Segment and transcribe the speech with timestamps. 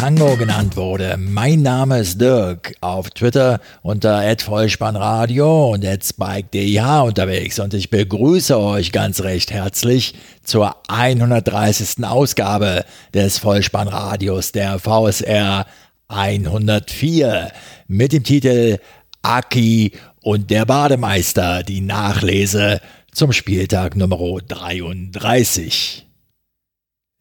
[0.00, 1.16] Tango genannt wurde.
[1.18, 8.92] Mein Name ist Dirk, auf Twitter unter @vollspannradio und @spike_dh unterwegs und ich begrüße euch
[8.92, 12.04] ganz recht herzlich zur 130.
[12.04, 15.66] Ausgabe des Vollspannradios der VSR
[16.06, 17.50] 104
[17.88, 18.78] mit dem Titel
[19.22, 19.92] Aki
[20.22, 22.80] und der Bademeister, die Nachlese
[23.10, 26.07] zum Spieltag Nummer 33.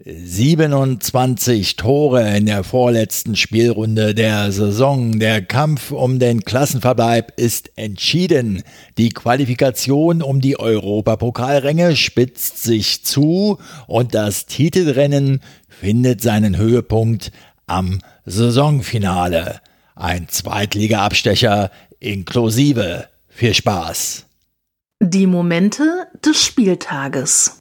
[0.06, 5.18] 27 Tore in der vorletzten Spielrunde der Saison.
[5.18, 8.62] Der Kampf um den Klassenverbleib ist entschieden.
[9.00, 17.32] Die Qualifikation um die Europapokalränge spitzt sich zu und das Titelrennen findet seinen Höhepunkt
[17.66, 19.62] am Saisonfinale.
[19.96, 23.08] Ein Zweitliga-Abstecher inklusive.
[23.30, 24.26] Viel Spaß.
[25.02, 27.58] Die Momente des Spieltages.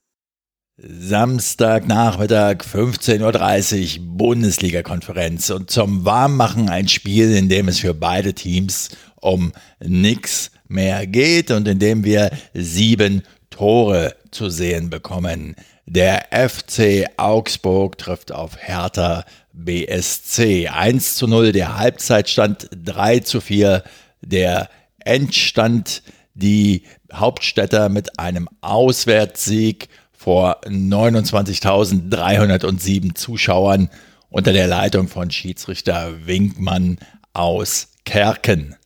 [0.79, 8.91] Samstagnachmittag 15.30 Uhr Bundesliga-Konferenz und zum Warmmachen ein Spiel, in dem es für beide Teams
[9.15, 9.53] um
[9.83, 15.57] nichts mehr geht und in dem wir sieben Tore zu sehen bekommen.
[15.87, 19.25] Der FC Augsburg trifft auf Hertha
[19.55, 20.69] BSC.
[20.69, 23.83] 1 zu 0 der Halbzeitstand, 3 zu 4
[24.21, 24.69] der
[24.99, 26.03] Endstand.
[26.35, 26.83] Die
[27.15, 33.91] Hauptstädter mit einem Auswärtssieg vor 29.307 Zuschauern
[34.31, 36.99] unter der Leitung von Schiedsrichter Winkmann
[37.33, 38.77] aus Kerken.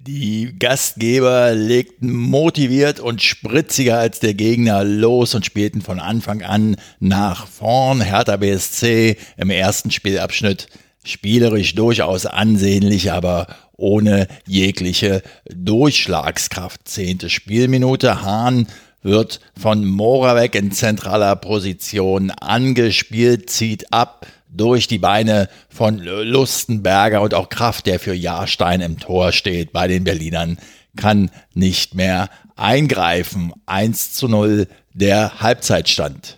[0.00, 6.76] Die Gastgeber legten motiviert und spritziger als der Gegner los und spielten von Anfang an
[6.98, 8.00] nach vorn.
[8.00, 10.68] Hertha BSC im ersten Spielabschnitt
[11.04, 16.88] spielerisch durchaus ansehnlich, aber ohne jegliche Durchschlagskraft.
[16.88, 18.22] Zehnte Spielminute.
[18.22, 18.66] Hahn
[19.02, 27.34] wird von Moravec in zentraler Position angespielt, zieht ab durch die Beine von Lustenberger und
[27.34, 30.58] auch Kraft, der für Jahrstein im Tor steht bei den Berlinern,
[30.96, 33.52] kann nicht mehr eingreifen.
[33.66, 36.37] 1 zu 0 der Halbzeitstand.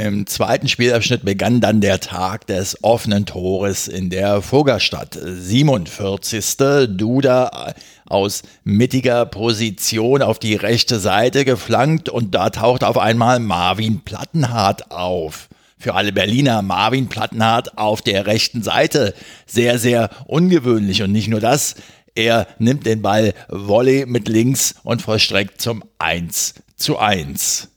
[0.00, 5.18] Im zweiten Spielabschnitt begann dann der Tag des offenen Tores in der Fuggerstadt.
[5.22, 6.56] 47.
[6.88, 7.74] Duda
[8.06, 14.90] aus mittiger Position auf die rechte Seite geflankt und da taucht auf einmal Marvin Plattenhardt
[14.90, 15.50] auf.
[15.76, 19.12] Für alle Berliner Marvin Plattenhardt auf der rechten Seite.
[19.44, 21.74] Sehr, sehr ungewöhnlich und nicht nur das.
[22.14, 27.70] Er nimmt den Ball Volley mit links und vollstreckt zum 1 zu 1.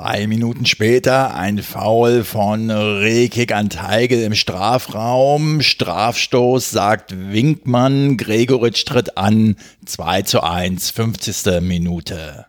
[0.00, 5.60] Zwei Minuten später ein Foul von Rekik an Teigel im Strafraum.
[5.60, 8.16] Strafstoß sagt Winkmann.
[8.16, 9.56] Gregoritsch tritt an.
[9.84, 11.60] 2 zu 1, 50.
[11.62, 12.46] Minute.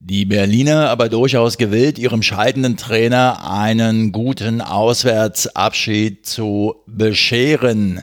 [0.00, 8.02] Die Berliner aber durchaus gewillt, ihrem scheidenden Trainer einen guten Auswärtsabschied zu bescheren.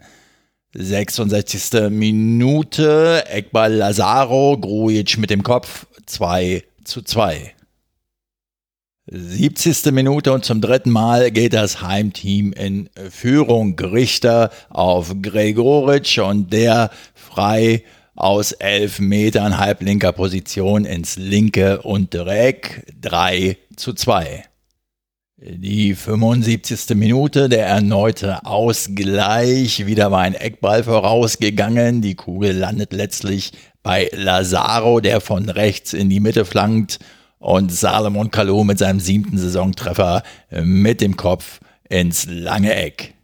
[0.73, 1.89] 66.
[1.89, 7.55] Minute, Eckball Lazaro, Grujic mit dem Kopf, 2 zu 2.
[9.07, 9.91] 70.
[9.91, 13.77] Minute und zum dritten Mal geht das Heimteam in Führung.
[13.77, 17.83] Richter auf Gregoritsch und der frei
[18.15, 24.45] aus elf Metern halblinker Position ins linke untere Eck 3 zu 2.
[25.35, 26.95] Die 75.
[26.95, 29.85] Minute, der erneute Ausgleich.
[29.85, 32.01] Wieder war ein Eckball vorausgegangen.
[32.01, 36.99] Die Kugel landet letztlich bei Lazaro, der von rechts in die Mitte flankt
[37.43, 40.23] und Salomon Kalou mit seinem siebten Saisontreffer
[40.63, 41.59] mit dem Kopf
[41.89, 43.15] ins lange Eck.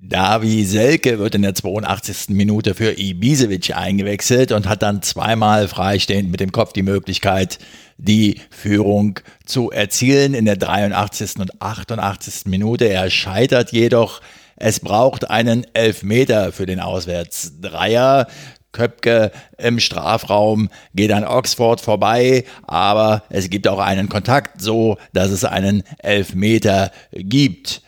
[0.00, 2.30] Davi Selke wird in der 82.
[2.30, 7.60] Minute für Ibisevic eingewechselt und hat dann zweimal freistehend mit dem Kopf die Möglichkeit,
[7.98, 11.36] die Führung zu erzielen in der 83.
[11.36, 12.46] und 88.
[12.46, 12.86] Minute.
[12.86, 14.20] Er scheitert jedoch.
[14.56, 18.26] Es braucht einen Elfmeter für den Auswärtsdreier.
[18.74, 25.30] Köpke im Strafraum geht an Oxford vorbei, aber es gibt auch einen Kontakt, so dass
[25.30, 27.80] es einen Elfmeter gibt.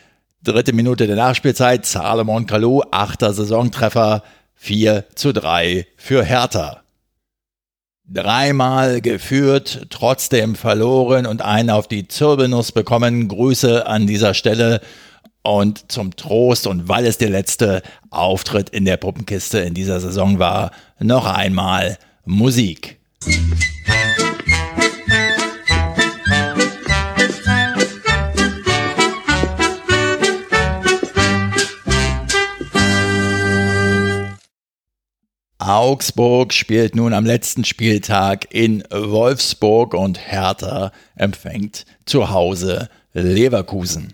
[0.43, 4.23] Dritte Minute der Nachspielzeit, Salomon Kalou, achter Saisontreffer,
[4.55, 6.83] 4 zu 3 für Hertha.
[8.09, 13.27] Dreimal geführt, trotzdem verloren und einen auf die Zirbelnuss bekommen.
[13.27, 14.81] Grüße an dieser Stelle
[15.47, 20.41] und zum Trost und weil es der letzte Auftritt in der Puppenkiste in dieser Saison
[20.41, 22.99] war, noch einmal Musik.
[35.59, 44.13] Augsburg spielt nun am letzten Spieltag in Wolfsburg und Hertha empfängt zu Hause Leverkusen.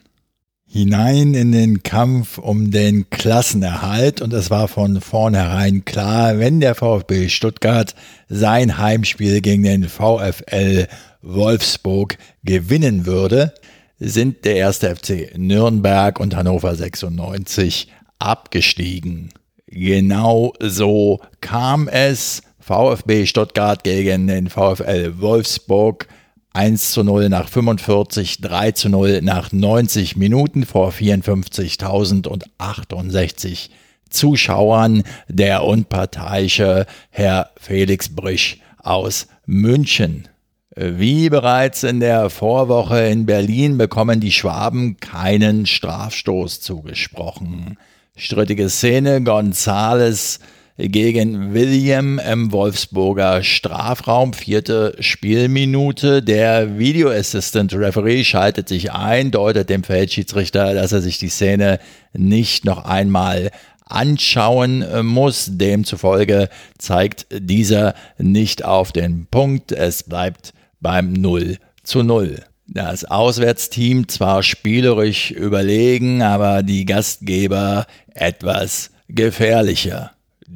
[0.74, 6.74] Hinein in den Kampf um den Klassenerhalt und es war von vornherein klar, wenn der
[6.74, 7.94] VfB Stuttgart
[8.30, 10.86] sein Heimspiel gegen den VfL
[11.20, 13.52] Wolfsburg gewinnen würde,
[13.98, 19.28] sind der erste FC Nürnberg und Hannover 96 abgestiegen.
[19.66, 22.40] Genau so kam es.
[22.60, 26.08] VfB Stuttgart gegen den VfL Wolfsburg
[26.54, 33.70] 1 zu 0 nach 45, 3 zu 0 nach 90 Minuten vor 54.068
[34.10, 35.04] Zuschauern.
[35.28, 40.28] Der unparteiische Herr Felix Brisch aus München.
[40.74, 47.76] Wie bereits in der Vorwoche in Berlin bekommen die Schwaben keinen Strafstoß zugesprochen.
[48.16, 50.40] Strittige Szene, Gonzales
[50.78, 56.22] gegen William im Wolfsburger Strafraum, vierte Spielminute.
[56.22, 61.78] Der Video Assistant Referee schaltet sich ein, deutet dem Feldschiedsrichter, dass er sich die Szene
[62.12, 63.50] nicht noch einmal
[63.84, 65.48] anschauen muss.
[65.52, 66.48] Demzufolge
[66.78, 69.72] zeigt dieser nicht auf den Punkt.
[69.72, 72.42] Es bleibt beim 0 zu 0
[72.74, 80.12] das Auswärtsteam zwar spielerisch überlegen, aber die Gastgeber etwas gefährlicher.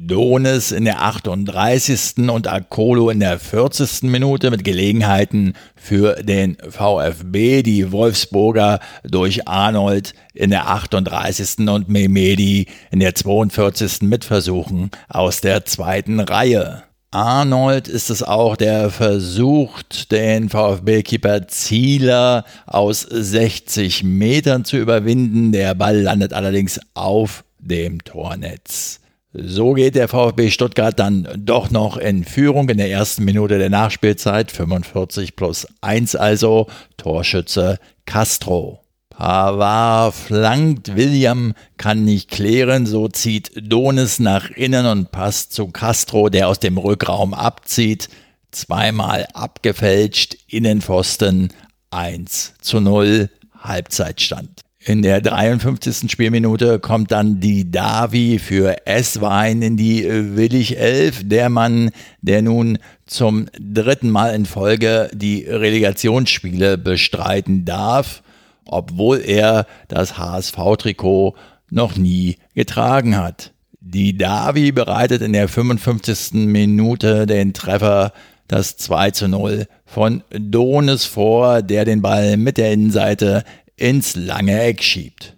[0.07, 2.29] Donis in der 38.
[2.29, 4.03] und Akolo in der 40.
[4.03, 7.61] Minute mit Gelegenheiten für den VfB.
[7.61, 11.67] Die Wolfsburger durch Arnold in der 38.
[11.67, 14.03] und Memedi in der 42.
[14.03, 16.83] mit Versuchen aus der zweiten Reihe.
[17.11, 25.51] Arnold ist es auch, der versucht, den VfB-Keeper Zieler aus 60 Metern zu überwinden.
[25.51, 29.01] Der Ball landet allerdings auf dem Tornetz.
[29.33, 33.69] So geht der VfB Stuttgart dann doch noch in Führung in der ersten Minute der
[33.69, 34.51] Nachspielzeit.
[34.51, 36.67] 45 plus 1 also.
[36.95, 38.81] Torschütze Castro.
[39.09, 46.29] Pavard flankt, William kann nicht klären, so zieht Donis nach innen und passt zu Castro,
[46.29, 48.09] der aus dem Rückraum abzieht.
[48.51, 51.51] Zweimal abgefälscht, Innenpfosten
[51.89, 54.61] 1 zu 0, Halbzeitstand.
[54.87, 56.09] In der 53.
[56.09, 60.05] Spielminute kommt dann die Davi für S-Wein in die
[60.37, 61.91] Willig 11, der Mann,
[62.21, 68.23] der nun zum dritten Mal in Folge die Relegationsspiele bestreiten darf
[68.67, 71.35] obwohl er das HSV-Trikot
[71.69, 73.53] noch nie getragen hat.
[73.79, 76.33] Die Davi bereitet in der 55.
[76.33, 78.11] Minute den Treffer
[78.47, 83.43] das 2 zu 0 von Donis vor, der den Ball mit der Innenseite
[83.77, 85.35] ins lange Eck schiebt.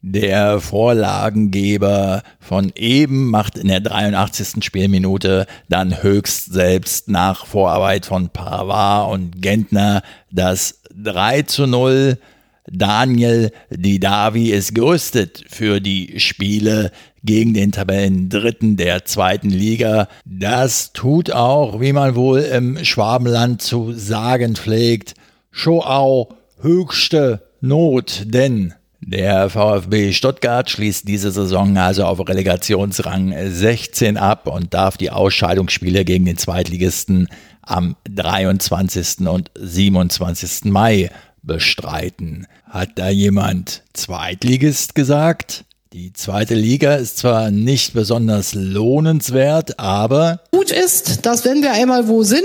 [0.00, 4.62] Der Vorlagengeber von eben macht in der 83.
[4.62, 12.18] Spielminute dann höchst selbst nach Vorarbeit von Pavard und Gentner das 3 zu 0
[12.70, 16.92] Daniel Didavi ist gerüstet für die Spiele
[17.22, 20.08] gegen den Tabellendritten der zweiten Liga.
[20.24, 25.14] Das tut auch, wie man wohl im Schwabenland zu sagen pflegt,
[25.50, 34.48] Schoau höchste Not, denn der VfB Stuttgart schließt diese Saison also auf Relegationsrang 16 ab
[34.48, 37.28] und darf die Ausscheidungsspiele gegen den Zweitligisten
[37.62, 39.26] am 23.
[39.26, 40.66] und 27.
[40.66, 41.10] Mai
[41.42, 42.46] bestreiten.
[42.68, 45.64] Hat da jemand Zweitligist gesagt?
[45.94, 52.08] Die zweite Liga ist zwar nicht besonders lohnenswert, aber gut ist, dass wenn wir einmal
[52.08, 52.44] wo sind,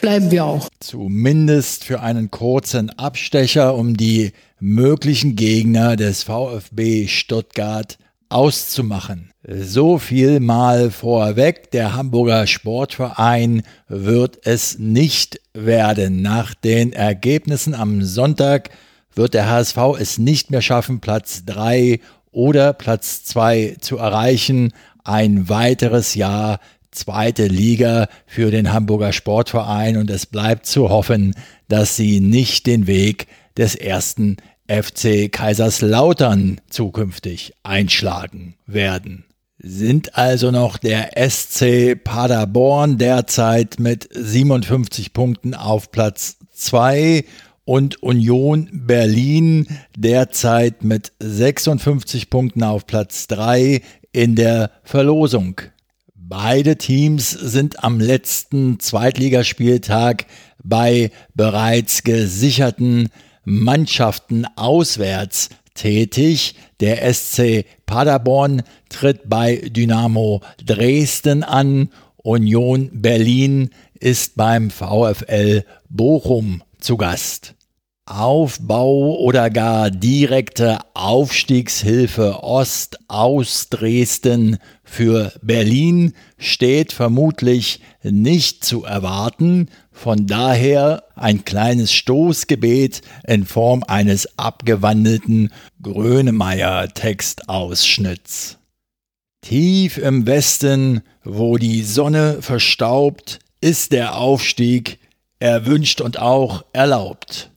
[0.00, 0.68] bleiben wir auch.
[0.80, 9.32] Zumindest für einen kurzen Abstecher, um die möglichen Gegner des VfB Stuttgart auszumachen.
[9.46, 16.22] So viel mal vorweg, der Hamburger Sportverein wird es nicht werden.
[16.22, 18.70] Nach den Ergebnissen am Sonntag
[19.14, 24.72] wird der HSV es nicht mehr schaffen, Platz 3 oder Platz 2 zu erreichen.
[25.02, 31.34] Ein weiteres Jahr zweite Liga für den Hamburger Sportverein und es bleibt zu hoffen,
[31.68, 34.36] dass sie nicht den Weg des ersten
[34.68, 39.24] FC Kaiserslautern zukünftig einschlagen werden.
[39.58, 47.24] Sind also noch der SC Paderborn derzeit mit 57 Punkten auf Platz 2
[47.64, 49.66] und Union Berlin
[49.96, 53.82] derzeit mit 56 Punkten auf Platz 3
[54.12, 55.60] in der Verlosung.
[56.30, 60.26] Beide Teams sind am letzten Zweitligaspieltag
[60.62, 63.08] bei bereits gesicherten
[63.44, 66.54] Mannschaften auswärts tätig.
[66.78, 71.90] Der SC Paderborn tritt bei Dynamo Dresden an.
[72.18, 77.56] Union Berlin ist beim VfL Bochum zu Gast.
[78.06, 89.68] Aufbau oder gar direkte Aufstiegshilfe Ost aus Dresden für Berlin steht vermutlich nicht zu erwarten.
[89.92, 98.58] Von daher ein kleines Stoßgebet in Form eines abgewandelten Grönemeyer-Textausschnitts.
[99.42, 104.98] Tief im Westen, wo die Sonne verstaubt, ist der Aufstieg
[105.38, 107.50] erwünscht und auch erlaubt.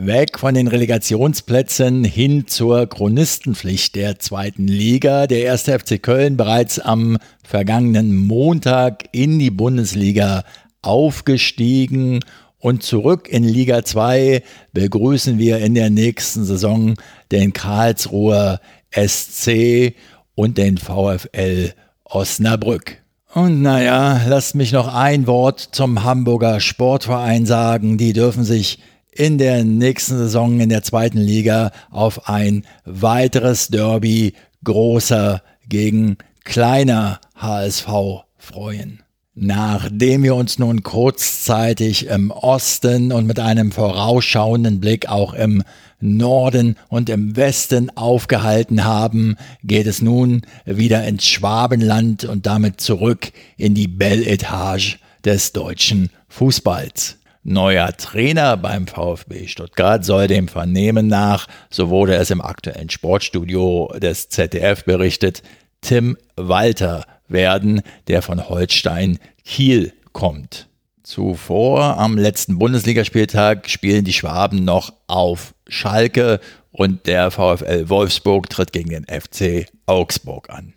[0.00, 5.26] Weg von den Relegationsplätzen hin zur Chronistenpflicht der zweiten Liga.
[5.26, 10.44] Der erste FC Köln bereits am vergangenen Montag in die Bundesliga
[10.82, 12.20] aufgestiegen
[12.60, 16.94] und zurück in Liga 2 begrüßen wir in der nächsten Saison
[17.32, 18.60] den Karlsruher
[18.94, 19.96] SC
[20.36, 21.72] und den VfL
[22.04, 22.98] Osnabrück.
[23.34, 27.98] Und naja, lasst mich noch ein Wort zum Hamburger Sportverein sagen.
[27.98, 28.78] Die dürfen sich
[29.18, 37.20] in der nächsten Saison in der zweiten Liga auf ein weiteres Derby großer gegen kleiner
[37.34, 37.88] HSV
[38.38, 39.02] freuen.
[39.34, 45.62] Nachdem wir uns nun kurzzeitig im Osten und mit einem vorausschauenden Blick auch im
[46.00, 53.32] Norden und im Westen aufgehalten haben, geht es nun wieder ins Schwabenland und damit zurück
[53.56, 57.17] in die Belle Etage des deutschen Fußballs.
[57.48, 63.90] Neuer Trainer beim VfB Stuttgart soll dem Vernehmen nach, so wurde es im aktuellen Sportstudio
[63.98, 65.42] des ZDF berichtet,
[65.80, 70.68] Tim Walter werden, der von Holstein Kiel kommt.
[71.02, 76.40] Zuvor am letzten Bundesligaspieltag spielen die Schwaben noch auf Schalke
[76.70, 80.74] und der VfL Wolfsburg tritt gegen den FC Augsburg an.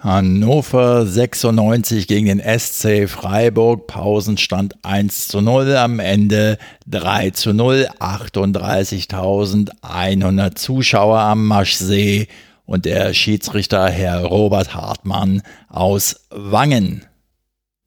[0.00, 3.88] Hannover 96 gegen den SC Freiburg.
[3.88, 5.74] Pausenstand 1 zu 0.
[5.76, 7.88] Am Ende 3 zu 0.
[7.98, 12.28] 38.100 Zuschauer am Maschsee
[12.64, 17.07] und der Schiedsrichter Herr Robert Hartmann aus Wangen.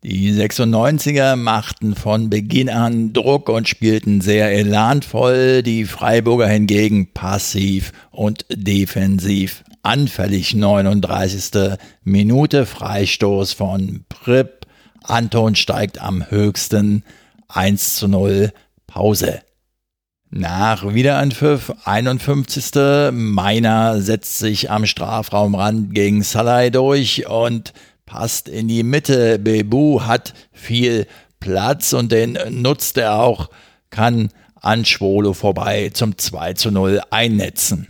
[0.04, 7.92] Die 96er machten von Beginn an Druck und spielten sehr elanvoll, die Freiburger hingegen passiv
[8.10, 11.78] und defensiv anfällig 39.
[12.04, 14.66] Minute Freistoß von Pripp.
[15.04, 17.04] Anton steigt am höchsten
[17.48, 18.54] 1 zu 0
[18.88, 19.42] Pause.
[20.32, 23.12] Nach Wiederanpfiff 51.
[23.12, 27.74] Meiner setzt sich am Strafraumrand gegen Salai durch und
[28.12, 29.40] passt in die Mitte.
[29.40, 31.08] Bebu hat viel
[31.40, 33.50] Platz und den nutzt er auch,
[33.90, 37.88] kann an Schwolo vorbei zum 2 zu 0 einnetzen.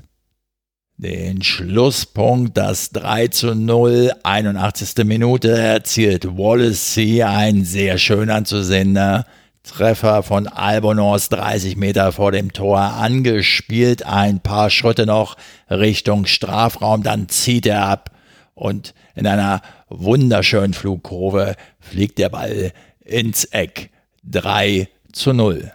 [0.98, 5.04] Den Schlusspunkt, das 3 zu 0, 81.
[5.06, 7.24] Minute, erzielt Wallace C.
[7.24, 9.26] ein sehr schön anzusehender
[9.64, 15.36] Treffer von Albonos 30 Meter vor dem Tor angespielt, ein paar Schritte noch
[15.68, 18.12] Richtung Strafraum, dann zieht er ab
[18.54, 23.90] und in einer wunderschönen Flugkurve fliegt der Ball ins Eck.
[24.24, 25.72] 3 zu 0.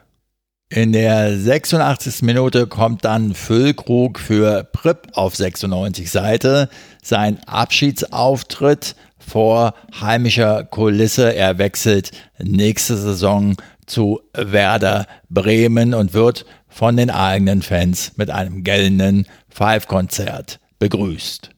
[0.69, 2.23] In der 86.
[2.23, 6.69] Minute kommt dann Füllkrug für Pripp auf 96 Seite.
[7.03, 11.35] Sein Abschiedsauftritt vor heimischer Kulisse.
[11.35, 18.65] Er wechselt nächste Saison zu Werder Bremen und wird von den eigenen Fans mit einem
[18.65, 21.51] gellenden Five-Konzert begrüßt.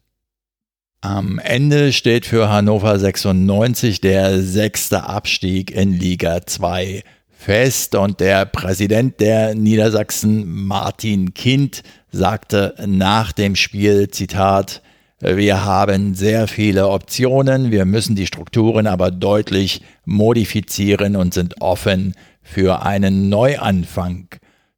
[1.00, 8.46] Am Ende steht für Hannover 96 der sechste Abstieg in Liga 2 fest und der
[8.46, 14.82] Präsident der Niedersachsen, Martin Kind, sagte nach dem Spiel, Zitat,
[15.20, 22.14] wir haben sehr viele Optionen, wir müssen die Strukturen aber deutlich modifizieren und sind offen
[22.42, 24.30] für einen Neuanfang.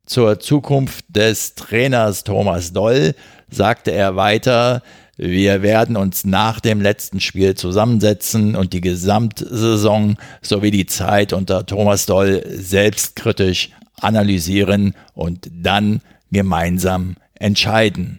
[0.05, 3.15] Zur Zukunft des Trainers Thomas Doll
[3.49, 4.83] sagte er weiter,
[5.23, 11.67] wir werden uns nach dem letzten Spiel zusammensetzen und die Gesamtsaison sowie die Zeit unter
[11.67, 13.69] Thomas Doll selbstkritisch
[14.01, 16.01] analysieren und dann
[16.33, 18.19] gemeinsam entscheiden.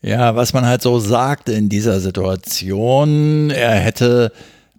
[0.00, 4.30] Ja, was man halt so sagt in dieser Situation, er hätte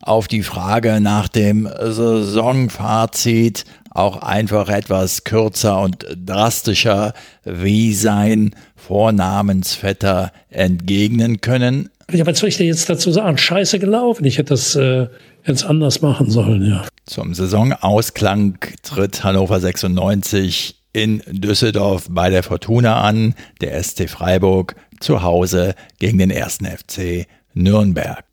[0.01, 7.13] auf die Frage nach dem Saisonfazit auch einfach etwas kürzer und drastischer
[7.43, 11.89] wie sein Vornamensvetter entgegnen können.
[12.11, 13.37] Ja, was soll ich dir jetzt dazu sagen?
[13.37, 14.25] Scheiße gelaufen.
[14.25, 15.07] Ich hätte das äh,
[15.45, 16.85] jetzt anders machen sollen, ja.
[17.05, 25.21] Zum Saisonausklang tritt Hannover 96 in Düsseldorf bei der Fortuna an, der SC Freiburg zu
[25.21, 26.59] Hause gegen den 1.
[26.63, 28.28] FC Nürnberg.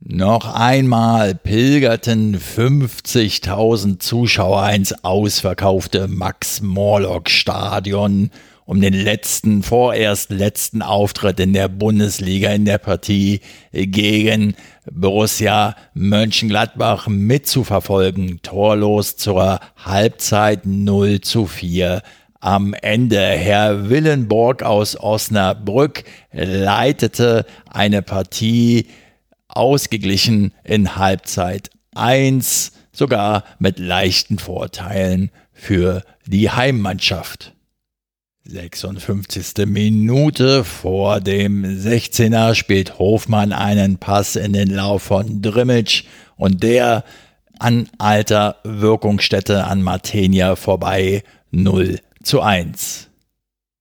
[0.00, 8.30] Noch einmal pilgerten 50.000 Zuschauer ins ausverkaufte Max-Morlock-Stadion,
[8.66, 13.40] um den letzten, vorerst letzten Auftritt in der Bundesliga in der Partie
[13.72, 14.54] gegen
[14.90, 18.40] Borussia Mönchengladbach mitzuverfolgen.
[18.42, 22.02] Torlos zur Halbzeit 0 zu 4
[22.40, 23.20] am Ende.
[23.20, 28.86] Herr Willenborg aus Osnabrück leitete eine Partie,
[29.54, 37.52] ausgeglichen in Halbzeit 1, sogar mit leichten Vorteilen für die Heimmannschaft.
[38.46, 39.66] 56.
[39.66, 46.04] Minute vor dem 16er spielt Hofmann einen Pass in den Lauf von Drimmitsch
[46.36, 47.04] und der
[47.58, 53.08] an alter Wirkungsstätte an Martenia vorbei 0 zu 1.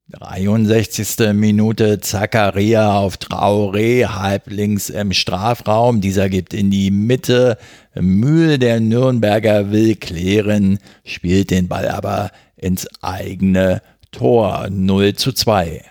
[0.09, 1.33] 63.
[1.33, 6.01] Minute Zakaria auf Traoré, halblinks im Strafraum.
[6.01, 7.57] Dieser gibt in die Mitte.
[7.95, 13.81] Mühl, der Nürnberger, will klären, spielt den Ball aber ins eigene
[14.11, 15.83] Tor 0 zu 2.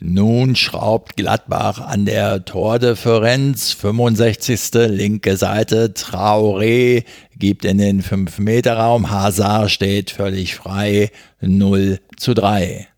[0.00, 3.72] Nun schraubt Gladbach an der Tordifferenz.
[3.72, 4.74] 65.
[4.88, 5.94] linke Seite.
[5.94, 7.04] Traoré
[7.36, 9.10] gibt in den 5-Meter-Raum.
[9.10, 11.10] Hazard steht völlig frei.
[11.40, 12.88] 0 zu 3.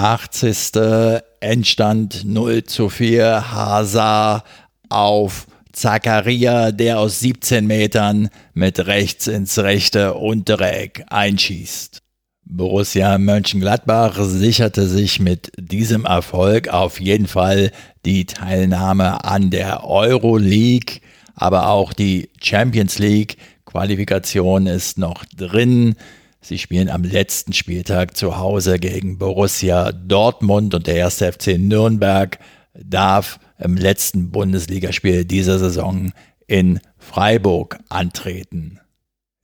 [0.00, 1.22] 80.
[1.40, 3.52] Endstand 0 zu 4.
[3.52, 4.44] Hazard
[4.88, 12.00] auf Zakaria, der aus 17 Metern mit rechts ins rechte untere Eck einschießt.
[12.44, 17.70] Borussia Mönchengladbach sicherte sich mit diesem Erfolg auf jeden Fall
[18.06, 21.00] die Teilnahme an der Euroleague,
[21.34, 25.94] aber auch die Champions League Qualifikation ist noch drin.
[26.42, 32.38] Sie spielen am letzten Spieltag zu Hause gegen Borussia Dortmund und der erste FC Nürnberg
[32.74, 36.12] darf im letzten Bundesligaspiel dieser Saison
[36.46, 38.80] in Freiburg antreten.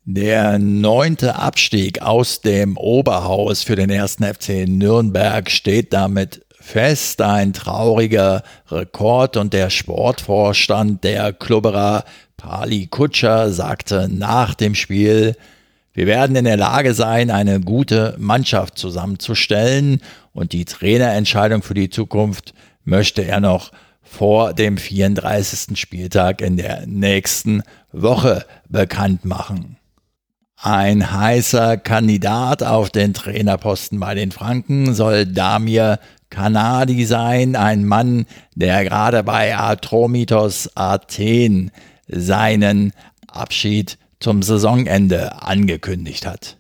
[0.05, 7.21] Der neunte Abstieg aus dem Oberhaus für den ersten FC Nürnberg steht damit fest.
[7.21, 12.05] Ein trauriger Rekord und der Sportvorstand der Klubberer
[12.37, 15.37] Pali Kutscher sagte nach dem Spiel,
[15.97, 20.03] wir werden in der Lage sein, eine gute Mannschaft zusammenzustellen
[20.35, 22.53] und die Trainerentscheidung für die Zukunft
[22.85, 25.81] möchte er noch vor dem 34.
[25.81, 29.79] Spieltag in der nächsten Woche bekannt machen.
[30.61, 38.27] Ein heißer Kandidat auf den Trainerposten bei den Franken soll Damir Kanadi sein, ein Mann,
[38.55, 41.71] der gerade bei Atromitos Athen
[42.07, 42.93] seinen
[43.29, 46.57] Abschied zum Saisonende angekündigt hat.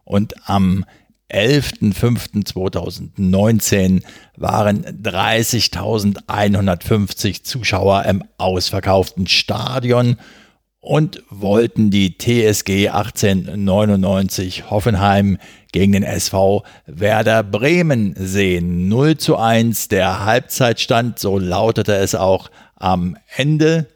[0.05, 0.85] und am
[1.31, 4.03] 11.05.2019
[4.37, 10.17] waren 30.150 Zuschauer im ausverkauften Stadion
[10.87, 15.39] und wollten die TSG 1899 Hoffenheim
[15.73, 18.87] gegen den SV Werder Bremen sehen.
[18.87, 23.89] 0 zu 1 der Halbzeitstand, so lautete es auch am Ende.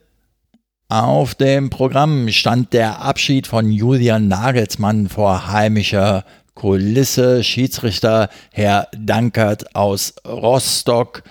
[0.88, 6.24] Auf dem Programm stand der Abschied von Julian Nagelsmann vor heimischer
[6.56, 7.44] Kulisse.
[7.44, 11.22] Schiedsrichter Herr Dankert aus Rostock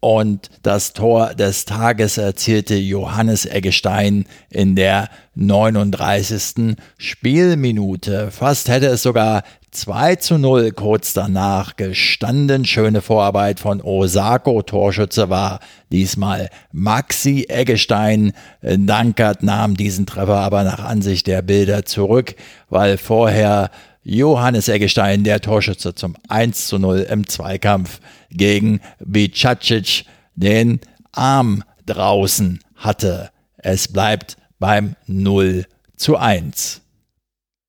[0.00, 6.76] und das Tor des Tages erzielte Johannes Eggestein in der 39.
[6.96, 8.30] Spielminute.
[8.30, 12.64] Fast hätte es sogar 2 zu 0 kurz danach gestanden.
[12.64, 14.62] Schöne Vorarbeit von Osako.
[14.62, 15.60] Torschütze war
[15.92, 18.32] diesmal Maxi Eggestein.
[18.62, 22.34] Dankert nahm diesen Treffer aber nach Ansicht der Bilder zurück,
[22.68, 23.70] weil vorher
[24.02, 30.80] Johannes Eggestein, der Torschütze zum 1 zu 0 im Zweikampf gegen Bicacic, den
[31.12, 33.30] Arm draußen hatte.
[33.56, 36.80] Es bleibt beim 0 zu 1.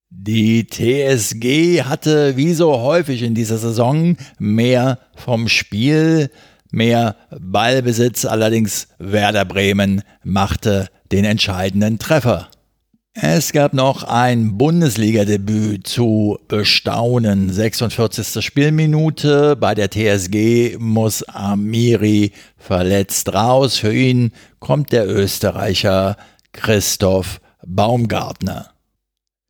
[0.09, 6.29] Die TSG hatte wie so häufig in dieser Saison mehr vom Spiel,
[6.69, 12.50] mehr Ballbesitz, allerdings Werder Bremen machte den entscheidenden Treffer.
[13.13, 17.51] Es gab noch ein Bundesliga-Debüt zu bestaunen.
[17.51, 18.43] 46.
[18.43, 19.57] Spielminute.
[19.57, 23.75] Bei der TSG muss Amiri verletzt raus.
[23.75, 26.15] Für ihn kommt der Österreicher
[26.53, 28.71] Christoph Baumgartner.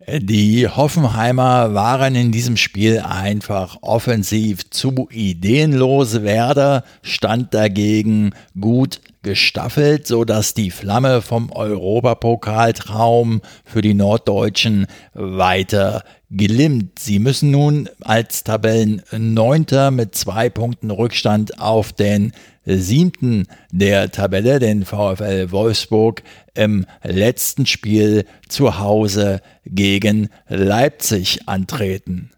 [0.08, 6.24] Die Hoffenheimer waren in diesem Spiel einfach offensiv zu ideenlos.
[6.24, 16.04] Werder stand dagegen gut gestaffelt, so dass die Flamme vom Europapokaltraum für die Norddeutschen weiter
[16.30, 17.00] gelimmt.
[17.00, 22.32] Sie müssen nun als Tabellenneunter mit zwei Punkten Rückstand auf den
[22.66, 32.32] siebten der Tabelle, den VfL Wolfsburg, im letzten Spiel zu Hause gegen Leipzig antreten.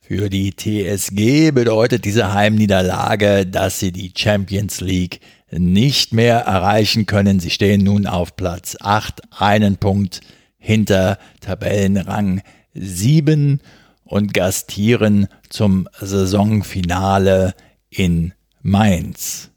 [0.00, 7.40] Für die TSG bedeutet diese Heimniederlage, dass sie die Champions League nicht mehr erreichen können.
[7.40, 10.20] Sie stehen nun auf Platz 8, einen Punkt
[10.58, 12.42] hinter Tabellenrang
[12.74, 13.60] 7
[14.04, 17.54] und gastieren zum Saisonfinale
[17.88, 19.50] in Mainz.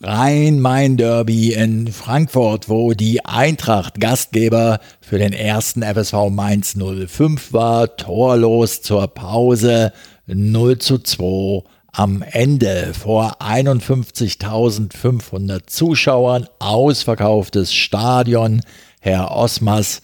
[0.00, 8.82] Rhein-Main-Derby in Frankfurt, wo die Eintracht Gastgeber für den ersten FSV Mainz 05 war, torlos
[8.82, 9.92] zur Pause
[10.26, 11.62] 0 zu 2
[11.94, 18.60] am Ende vor 51.500 Zuschauern, ausverkauftes Stadion.
[19.00, 20.02] Herr Osmas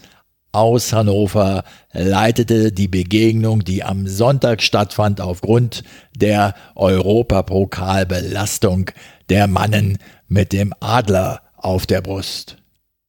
[0.52, 5.82] aus Hannover leitete die Begegnung, die am Sonntag stattfand, aufgrund
[6.14, 8.92] der Europapokalbelastung
[9.28, 9.98] der Mannen
[10.28, 12.56] mit dem Adler auf der Brust.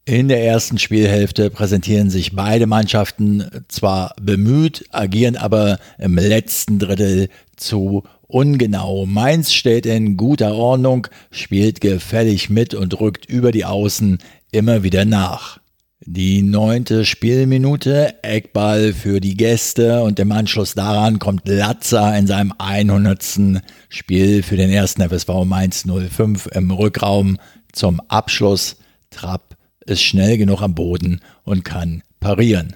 [0.05, 7.29] In der ersten Spielhälfte präsentieren sich beide Mannschaften zwar bemüht, agieren aber im letzten Drittel
[7.55, 8.01] zu
[8.33, 9.05] ungenau.
[9.05, 14.19] Mainz steht in guter Ordnung, spielt gefällig mit und rückt über die Außen
[14.51, 15.59] immer wieder nach.
[16.03, 22.53] Die neunte Spielminute, Eckball für die Gäste und im Anschluss daran kommt Latza in seinem
[22.57, 23.61] 100.
[23.89, 27.37] Spiel für den ersten FSV Mainz 05 im Rückraum
[27.71, 28.77] zum Abschluss.
[29.11, 32.75] Trapp ist schnell genug am Boden und kann parieren.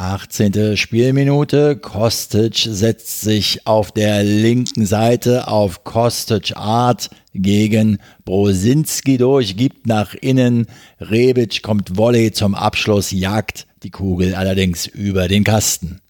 [0.00, 0.78] 18.
[0.78, 1.76] Spielminute.
[1.76, 10.14] Kostic setzt sich auf der linken Seite auf Kostic Art gegen Brosinski durch, gibt nach
[10.14, 10.66] innen.
[11.00, 16.00] Rebic kommt Volley zum Abschluss, jagt die Kugel allerdings über den Kasten.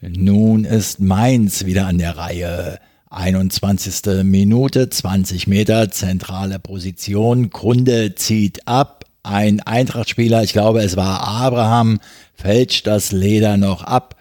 [0.00, 2.78] Nun ist Mainz wieder an der Reihe.
[3.10, 4.22] 21.
[4.22, 7.50] Minute, 20 Meter, zentrale Position.
[7.50, 9.01] Kunde zieht ab.
[9.22, 12.00] Ein Eintrachtspieler, ich glaube es war Abraham,
[12.34, 14.16] fälscht das Leder noch ab,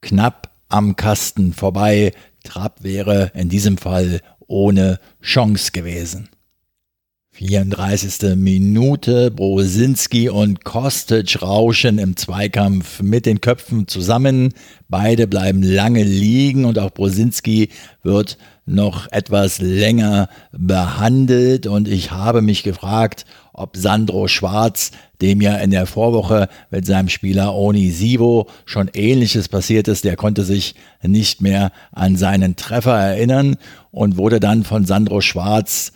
[0.00, 2.12] knapp am Kasten vorbei.
[2.42, 6.30] Trapp wäre in diesem Fall ohne Chance gewesen.
[7.32, 8.36] 34.
[8.36, 14.52] Minute, Brosinski und Kostic rauschen im Zweikampf mit den Köpfen zusammen.
[14.88, 17.70] Beide bleiben lange liegen und auch Brosinski
[18.02, 21.66] wird noch etwas länger behandelt.
[21.66, 23.24] Und ich habe mich gefragt,
[23.60, 29.48] ob Sandro Schwarz, dem ja in der Vorwoche mit seinem Spieler Oni Sivo schon ähnliches
[29.48, 33.56] passiert ist, der konnte sich nicht mehr an seinen Treffer erinnern
[33.90, 35.92] und wurde dann von Sandro Schwarz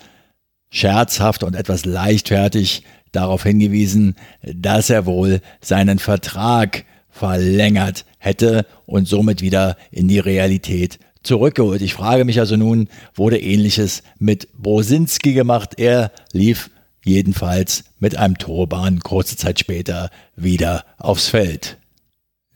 [0.71, 9.41] scherzhaft und etwas leichtfertig darauf hingewiesen, dass er wohl seinen Vertrag verlängert hätte und somit
[9.41, 11.81] wieder in die Realität zurückgeholt.
[11.81, 15.75] Ich frage mich also nun, wurde ähnliches mit Brosinski gemacht?
[15.79, 16.71] Er lief
[17.05, 21.79] jedenfalls mit einem Turban kurze Zeit später wieder aufs Feld.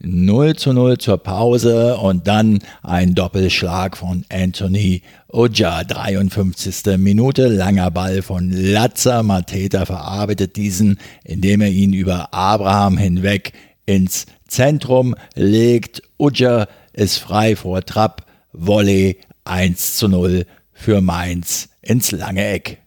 [0.01, 6.97] 0 zu 0 zur Pause und dann ein Doppelschlag von Anthony Uja, 53.
[6.97, 9.23] Minute, langer Ball von Latza.
[9.23, 13.51] Mateta verarbeitet diesen, indem er ihn über Abraham hinweg
[13.85, 16.01] ins Zentrum legt.
[16.17, 22.77] Uja ist frei vor Trapp, Volley 1 zu 0 für Mainz ins lange Eck.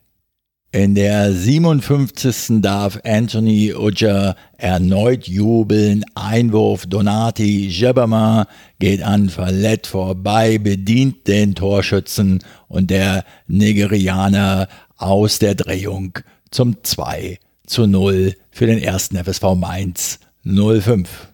[0.74, 2.62] In der 57.
[2.62, 6.02] darf Anthony Uja erneut jubeln.
[6.14, 8.46] Einwurf Donati Jeberma
[8.78, 16.18] geht an Verlet vorbei, bedient den Torschützen und der Nigerianer aus der Drehung
[16.50, 21.31] zum 2 zu 0 für den ersten FSV Mainz 05.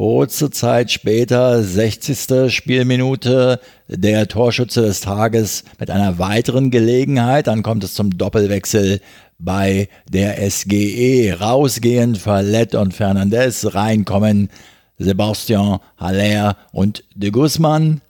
[0.00, 2.50] Kurze Zeit später, 60.
[2.50, 7.48] Spielminute, der Torschütze des Tages mit einer weiteren Gelegenheit.
[7.48, 9.02] Dann kommt es zum Doppelwechsel
[9.38, 11.36] bei der SGE.
[11.38, 13.74] Rausgehen, Verlet und Fernandez.
[13.74, 14.48] Reinkommen
[14.96, 18.00] Sebastian Haller und de Guzman.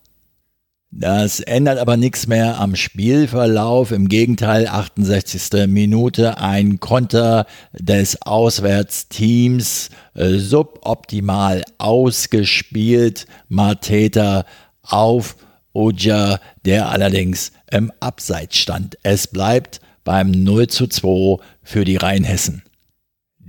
[0.92, 3.92] Das ändert aber nichts mehr am Spielverlauf.
[3.92, 5.68] Im Gegenteil, 68.
[5.68, 13.26] Minute ein Konter des Auswärtsteams, äh, suboptimal ausgespielt.
[13.48, 14.44] Mateta
[14.82, 15.36] auf
[15.72, 18.98] Oja, der allerdings im Abseits stand.
[19.04, 22.64] Es bleibt beim 0 zu 2 für die Rheinhessen.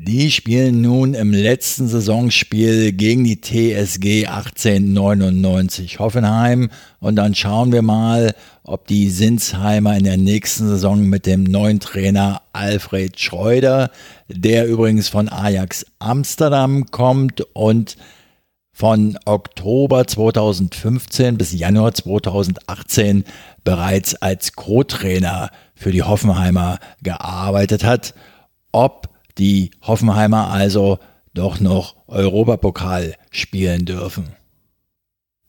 [0.04, 6.72] Die spielen nun im letzten Saisonspiel gegen die TSG 1899 Hoffenheim.
[7.00, 8.34] Und dann schauen wir mal,
[8.64, 13.92] ob die Sinsheimer in der nächsten Saison mit dem neuen Trainer Alfred Schreuder,
[14.28, 17.96] der übrigens von Ajax Amsterdam kommt und
[18.74, 23.24] von Oktober 2015 bis Januar 2018
[23.64, 28.16] bereits als Co-Trainer für die Hoffenheimer gearbeitet hat,
[28.72, 31.00] ob die Hoffenheimer also
[31.34, 34.30] doch noch Europapokal spielen dürfen.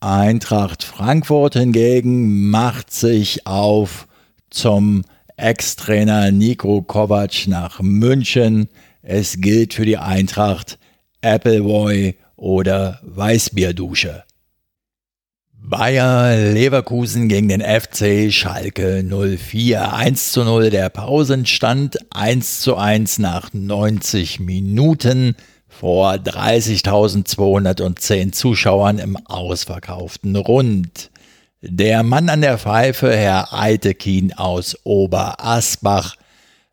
[0.01, 4.09] Eintracht Frankfurt hingegen macht sich auf
[4.51, 5.03] zum
[5.37, 8.69] Ex-Trainer Nico Kovac nach München.
[9.03, 10.79] Es gilt für die Eintracht
[11.23, 14.25] Appleboy oder Weißbierdusche.
[15.65, 19.95] Bayer Leverkusen gegen den FC Schalke 04.
[19.95, 25.37] 1 zu 0 der Pausenstand, 1 zu 1 nach 90 Minuten
[25.69, 31.13] vor 30.210 Zuschauern im ausverkauften Rund.
[31.61, 36.17] Der Mann an der Pfeife, Herr Eitekin aus Oberasbach,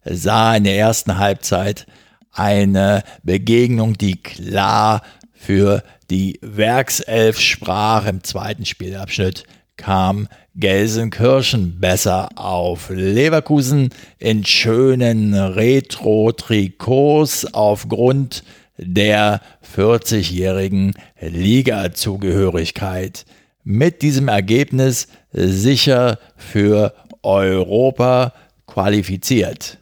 [0.03, 1.85] sah in der ersten Halbzeit
[2.31, 8.05] eine Begegnung, die klar für die Werkself sprach.
[8.05, 9.43] Im zweiten Spielabschnitt
[9.77, 12.89] kam Gelsenkirchen besser auf.
[12.89, 18.43] Leverkusen in schönen Retro-Trikots aufgrund
[18.77, 19.41] der
[19.75, 23.25] 40-jährigen Liga-Zugehörigkeit.
[23.63, 28.33] Mit diesem Ergebnis sicher für Europa
[28.67, 29.78] qualifiziert.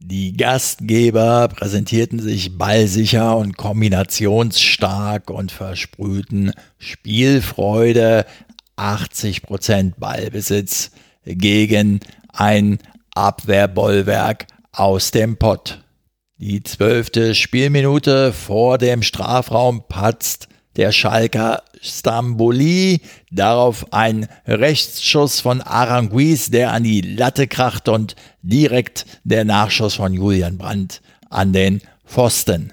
[0.00, 8.24] Die Gastgeber präsentierten sich ballsicher und kombinationsstark und versprühten Spielfreude,
[8.76, 10.92] 80% Ballbesitz
[11.24, 11.98] gegen
[12.32, 12.78] ein
[13.14, 15.82] Abwehrbollwerk aus dem Pott.
[16.36, 23.00] Die zwölfte Spielminute vor dem Strafraum patzt der Schalker Stamboli.
[23.30, 30.12] Darauf ein Rechtsschuss von Aranguiz, der an die Latte kracht und direkt der Nachschuss von
[30.12, 32.72] Julian Brandt an den Pfosten.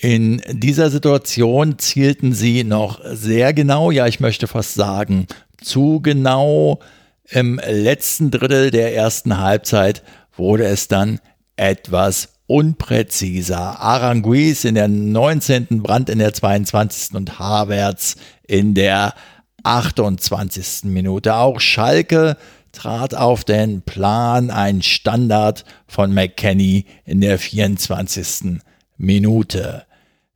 [0.00, 5.26] In dieser Situation zielten sie noch sehr genau, ja ich möchte fast sagen,
[5.62, 6.80] zu genau.
[7.28, 10.02] Im letzten Drittel der ersten Halbzeit
[10.36, 11.20] wurde es dann
[11.56, 13.78] etwas unpräziser.
[13.80, 17.14] Aranguiz in der 19., Brand in der 22.
[17.14, 18.16] und Havertz
[18.48, 19.14] in der
[19.62, 20.84] 28.
[20.84, 21.36] Minute.
[21.36, 22.36] Auch Schalke
[22.72, 28.60] trat auf den Plan ein Standard von McKenny in der 24.
[28.96, 29.84] Minute.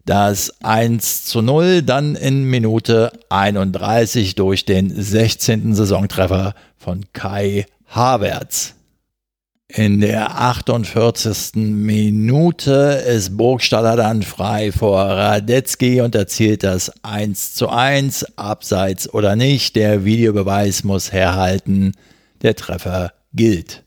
[0.04, 5.74] Das 1 zu 0 dann in Minute 31 durch den 16.
[5.74, 8.74] Saisontreffer von Kai Havertz.
[9.68, 11.54] In der 48.
[11.54, 19.36] Minute ist Burgstaller dann frei vor Radetzky und erzielt das 1 zu 1, abseits oder
[19.36, 19.74] nicht.
[19.74, 21.94] Der Videobeweis muss herhalten.
[22.44, 23.84] Der Treffer gilt.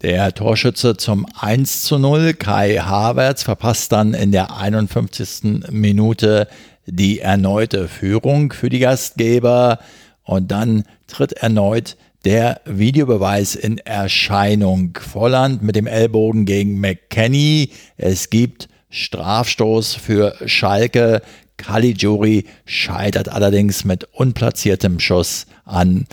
[0.00, 5.68] Der Torschütze zum 1 zu 0, Kai Havertz, verpasst dann in der 51.
[5.70, 6.48] Minute
[6.86, 9.78] die erneute Führung für die Gastgeber
[10.22, 14.98] und dann tritt erneut der Videobeweis in Erscheinung.
[14.98, 17.72] Volland mit dem Ellbogen gegen McKenny.
[17.98, 21.20] Es gibt Strafstoß für Schalke.
[21.58, 26.06] Caligiuri scheitert allerdings mit unplatziertem Schuss an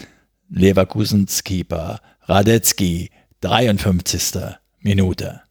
[0.54, 3.10] Leverkusens Keeper Radetzky.
[3.40, 4.58] 53.
[4.82, 5.42] Minute.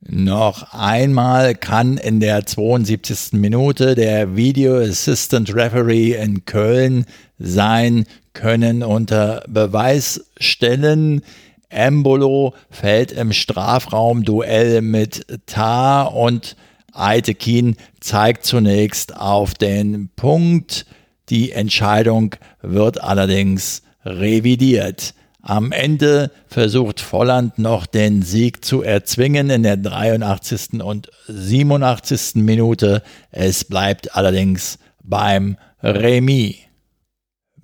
[0.00, 3.32] Noch einmal kann in der 72.
[3.32, 7.06] Minute der Video Assistant Referee in Köln
[7.38, 11.22] sein Können unter Beweis stellen.
[11.70, 16.56] Embolo fällt im Strafraumduell mit Tar und
[16.92, 20.84] Aitekin zeigt zunächst auf den Punkt.
[21.30, 25.14] Die Entscheidung wird allerdings revidiert.
[25.42, 30.82] Am Ende versucht Volland noch den Sieg zu erzwingen in der 83.
[30.82, 32.36] und 87.
[32.36, 33.02] Minute.
[33.30, 36.56] Es bleibt allerdings beim Remis.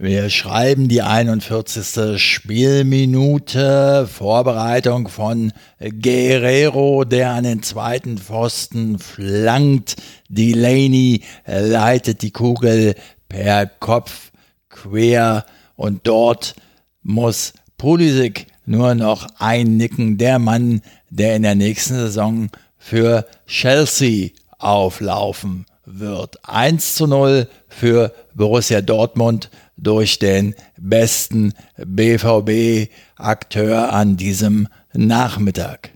[0.03, 2.21] Wir schreiben die 41.
[2.21, 4.09] Spielminute.
[4.13, 9.95] Vorbereitung von Guerrero, der an den zweiten Pfosten flankt.
[10.29, 12.97] Delaney leitet die Kugel
[13.29, 14.33] per Kopf
[14.69, 16.57] quer und dort
[17.05, 20.19] muss Pulisic nur noch einnicken.
[20.19, 26.41] Der Mann, der in der nächsten Saison für Chelsea auflaufen wird.
[26.49, 29.49] 1 zu 0 für Borussia Dortmund
[29.83, 35.91] durch den besten BVB-Akteur an diesem Nachmittag.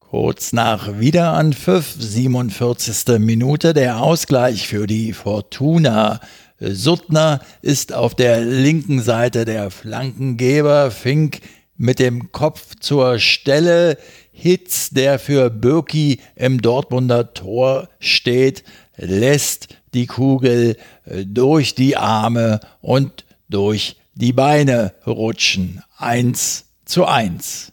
[0.00, 3.18] Kurz nach Wiederanpfiff, 47.
[3.18, 6.20] Minute, der Ausgleich für die Fortuna.
[6.60, 11.40] Suttner ist auf der linken Seite der Flankengeber, Fink
[11.76, 13.98] mit dem Kopf zur Stelle,
[14.30, 18.62] Hitz, der für Birki im Dortmunder Tor steht,
[18.96, 25.82] lässt die Kugel äh, durch die Arme und durch die Beine rutschen.
[25.96, 27.72] Eins zu eins.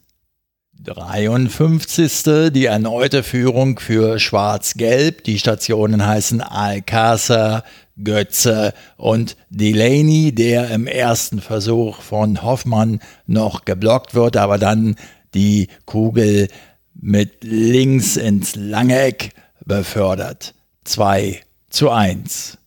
[0.84, 2.52] 53.
[2.52, 5.24] Die erneute Führung für Schwarz-Gelb.
[5.26, 7.64] Die Stationen heißen Alcázar,
[8.04, 14.96] Götze und Delaney, der im ersten Versuch von Hoffmann noch geblockt wird, aber dann
[15.36, 16.48] die Kugel
[16.94, 19.32] mit links ins lange Eck
[19.64, 20.56] befördert.
[20.84, 22.58] 2 zu 1.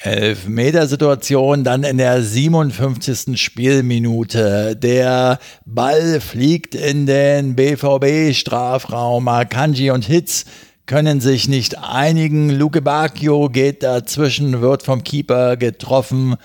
[0.00, 3.40] Elfmetersituation dann in der 57.
[3.40, 4.76] Spielminute.
[4.76, 9.26] Der Ball fliegt in den BVB-Strafraum.
[9.26, 10.44] Akanji und Hitz
[10.86, 12.50] können sich nicht einigen.
[12.50, 16.36] Luke Bacchio geht dazwischen, wird vom Keeper getroffen.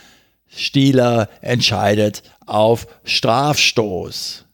[0.47, 4.45] Stieler entscheidet auf Strafstoß.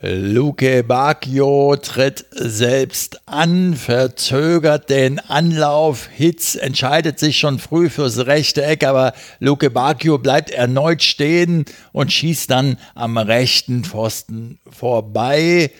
[0.00, 6.08] Luke Bacchio tritt selbst an, verzögert den Anlauf.
[6.14, 12.12] Hitz entscheidet sich schon früh fürs rechte Eck, aber Luke Bacchio bleibt erneut stehen und
[12.12, 15.72] schießt dann am rechten Pfosten vorbei.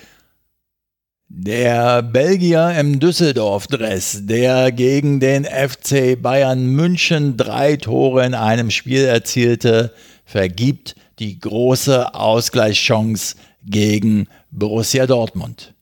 [1.28, 9.04] Der Belgier im Düsseldorf-Dress, der gegen den FC Bayern München drei Tore in einem Spiel
[9.04, 9.92] erzielte,
[10.24, 15.74] vergibt die große Ausgleichschance gegen Borussia Dortmund.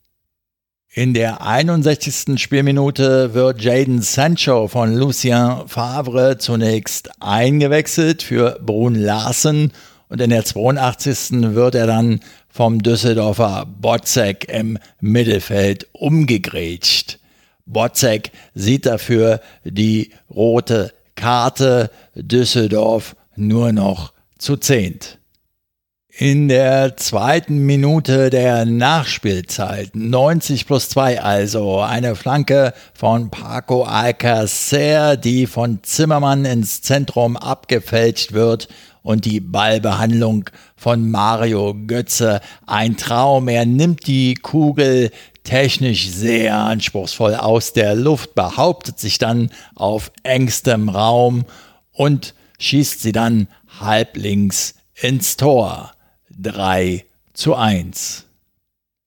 [0.92, 2.40] In der 61.
[2.40, 9.72] Spielminute wird Jaden Sancho von Lucien Favre zunächst eingewechselt für Brun Larsen
[10.08, 11.54] und in der 82.
[11.54, 17.18] wird er dann vom Düsseldorfer Botzek im Mittelfeld umgegrätscht.
[17.66, 25.18] Botzek sieht dafür die rote Karte Düsseldorf nur noch zu zehnt.
[26.18, 35.18] In der zweiten Minute der Nachspielzeit, 90 plus 2 also, eine Flanke von Paco Alcacer,
[35.18, 38.68] die von Zimmermann ins Zentrum abgefälscht wird
[39.02, 43.48] und die Ballbehandlung von Mario Götze ein Traum.
[43.48, 45.10] Er nimmt die Kugel
[45.44, 51.44] technisch sehr anspruchsvoll aus der Luft, behauptet sich dann auf engstem Raum
[51.92, 53.48] und schießt sie dann
[53.80, 55.92] halblinks ins Tor.
[56.38, 58.24] 3 zu 1.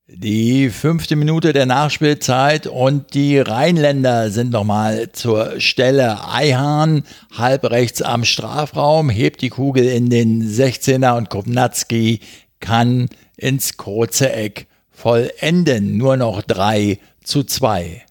[0.08, 6.28] Die fünfte Minute der Nachspielzeit und die Rheinländer sind nochmal zur Stelle.
[6.28, 7.04] Eihahn
[7.38, 12.22] halb rechts am Strafraum, hebt die Kugel in den 16er und Kopnatski
[12.60, 15.98] kann ins kurze Eck vollenden.
[15.98, 18.04] Nur noch 3 zu 2.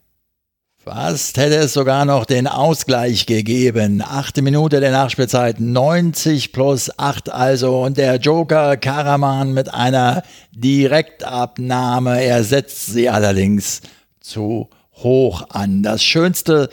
[0.90, 4.02] Fast hätte es sogar noch den Ausgleich gegeben.
[4.02, 7.82] Achte Minute der Nachspielzeit, 90 plus 8 also.
[7.82, 10.22] Und der Joker Karaman mit einer
[10.52, 12.22] Direktabnahme.
[12.22, 13.82] Er setzt sie allerdings
[14.20, 15.82] zu hoch an.
[15.82, 16.70] Das Schönste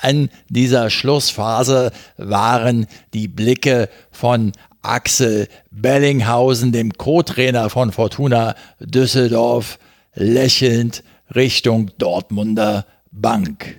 [0.00, 9.78] an dieser Schlussphase waren die Blicke von Axel Bellinghausen, dem Co-Trainer von Fortuna Düsseldorf,
[10.14, 11.04] lächelnd
[11.34, 13.76] Richtung Dortmunder Bank.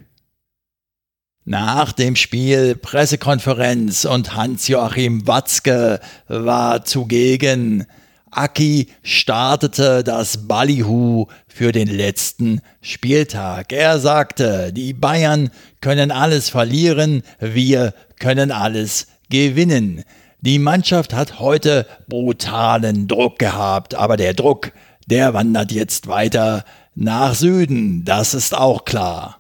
[1.46, 7.88] Nach dem Spiel Pressekonferenz und Hans-Joachim Watzke war zugegen.
[8.32, 13.74] Aki startete das Ballyhu für den letzten Spieltag.
[13.74, 15.50] Er sagte, die Bayern
[15.82, 20.04] können alles verlieren, wir können alles gewinnen.
[20.42, 24.72] Die Mannschaft hat heute brutalen Druck gehabt, aber der Druck,
[25.08, 26.64] der wandert jetzt weiter
[27.00, 29.40] nach Süden, das ist auch klar.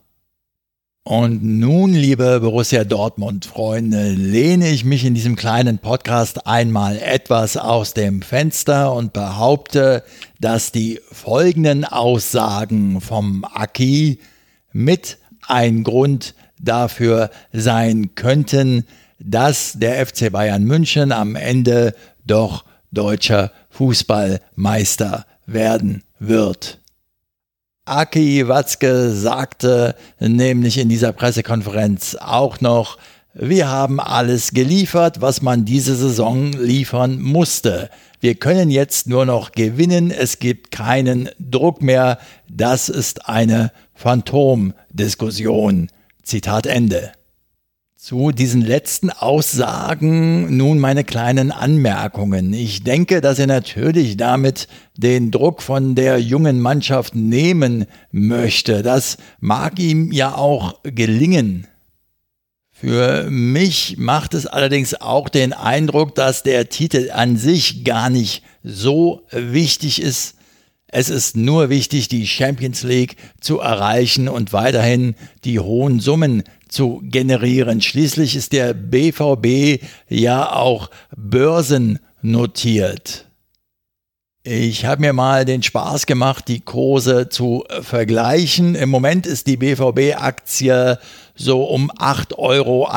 [1.04, 7.94] Und nun, liebe Borussia Dortmund-Freunde, lehne ich mich in diesem kleinen Podcast einmal etwas aus
[7.94, 10.04] dem Fenster und behaupte,
[10.40, 14.20] dass die folgenden Aussagen vom Aki
[14.72, 18.86] mit ein Grund dafür sein könnten,
[19.20, 21.94] dass der FC Bayern München am Ende
[22.26, 26.80] doch deutscher Fußballmeister werden wird.
[27.90, 32.98] Aki Watzke sagte nämlich in dieser Pressekonferenz auch noch,
[33.34, 37.90] wir haben alles geliefert, was man diese Saison liefern musste.
[38.20, 42.20] Wir können jetzt nur noch gewinnen, es gibt keinen Druck mehr.
[42.48, 45.90] Das ist eine Phantomdiskussion.
[46.22, 47.12] Zitat Ende.
[48.10, 52.54] Zu diesen letzten Aussagen nun meine kleinen Anmerkungen.
[52.54, 58.82] Ich denke, dass er natürlich damit den Druck von der jungen Mannschaft nehmen möchte.
[58.82, 61.68] Das mag ihm ja auch gelingen.
[62.72, 68.42] Für mich macht es allerdings auch den Eindruck, dass der Titel an sich gar nicht
[68.64, 70.34] so wichtig ist.
[70.88, 77.02] Es ist nur wichtig, die Champions League zu erreichen und weiterhin die hohen Summen zu
[77.04, 77.82] generieren.
[77.82, 83.26] Schließlich ist der BVB ja auch börsennotiert.
[84.44, 88.74] Ich habe mir mal den Spaß gemacht, die Kurse zu vergleichen.
[88.74, 90.98] Im Moment ist die BVB-Aktie
[91.36, 92.90] so um 8,71 Euro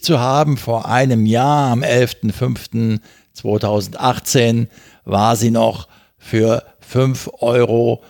[0.00, 0.56] zu haben.
[0.56, 4.68] Vor einem Jahr, am 11.05.2018,
[5.04, 8.02] war sie noch für 5,69 Euro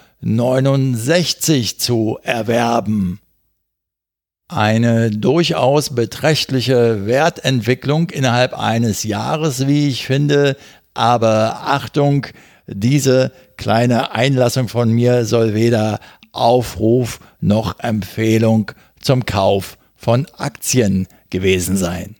[1.77, 3.19] zu erwerben
[4.53, 10.57] eine durchaus beträchtliche Wertentwicklung innerhalb eines Jahres, wie ich finde.
[10.95, 12.27] Aber Achtung,
[12.67, 16.01] diese kleine Einlassung von mir soll weder
[16.33, 22.17] Aufruf noch Empfehlung zum Kauf von Aktien gewesen sein.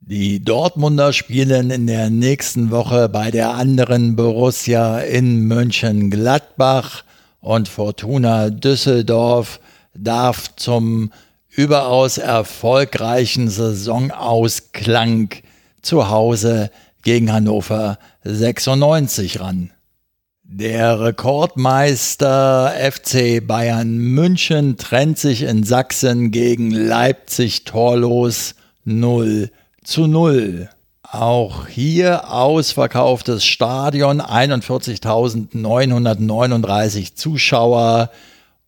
[0.00, 7.04] Die Dortmunder spielen in der nächsten Woche bei der anderen Borussia in Mönchengladbach
[7.40, 9.60] und Fortuna Düsseldorf
[9.94, 11.12] darf zum
[11.48, 15.30] überaus erfolgreichen Saisonausklang
[15.82, 16.70] zu Hause
[17.02, 19.70] gegen Hannover 96 ran.
[20.42, 29.50] Der Rekordmeister FC Bayern München trennt sich in Sachsen gegen Leipzig torlos 0
[29.82, 30.68] zu 0.
[31.02, 38.10] Auch hier ausverkauftes Stadion, 41.939 Zuschauer,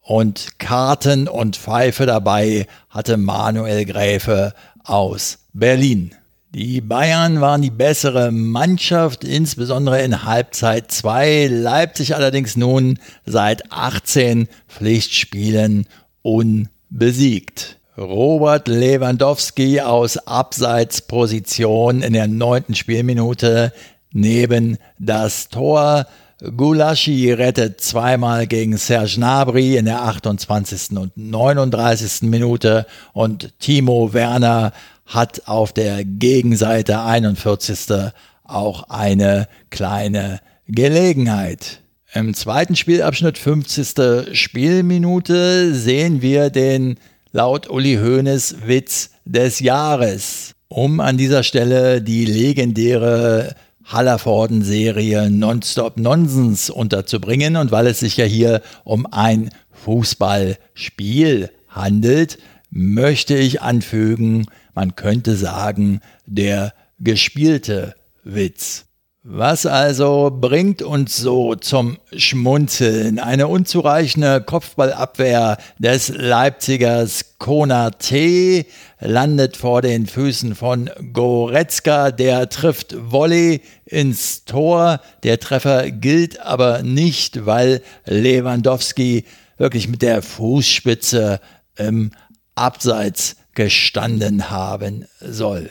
[0.06, 4.54] und Karten und Pfeife dabei hatte Manuel Gräfe
[4.84, 6.14] aus Berlin.
[6.54, 11.48] Die Bayern waren die bessere Mannschaft, insbesondere in Halbzeit 2.
[11.48, 15.88] Leipzig allerdings nun seit 18 Pflichtspielen
[16.22, 17.78] unbesiegt.
[17.98, 23.72] Robert Lewandowski aus Abseitsposition in der neunten Spielminute
[24.12, 26.06] neben das Tor
[26.54, 30.96] Gulaschi rettet zweimal gegen Serge Gnabry in der 28.
[30.96, 32.22] und 39.
[32.22, 34.72] Minute und Timo Werner
[35.06, 38.12] hat auf der Gegenseite 41.
[38.44, 41.80] auch eine kleine Gelegenheit.
[42.12, 44.36] Im zweiten Spielabschnitt 50.
[44.36, 46.98] Spielminute sehen wir den
[47.32, 50.54] laut Uli Hoeneß Witz des Jahres.
[50.68, 53.54] Um an dieser Stelle die legendäre
[53.86, 57.56] Hallervorden-Serie Nonstop Nonsens unterzubringen.
[57.56, 62.38] Und weil es sich ja hier um ein Fußballspiel handelt,
[62.70, 68.85] möchte ich anfügen, man könnte sagen, der gespielte Witz.
[69.28, 73.18] Was also bringt uns so zum Schmunzeln?
[73.18, 78.66] Eine unzureichende Kopfballabwehr des Leipzigers Konate
[79.00, 85.00] landet vor den Füßen von Goretzka, der trifft Volley ins Tor.
[85.24, 89.24] Der Treffer gilt aber nicht, weil Lewandowski
[89.58, 91.40] wirklich mit der Fußspitze
[91.76, 92.12] im
[92.54, 95.68] abseits gestanden haben soll.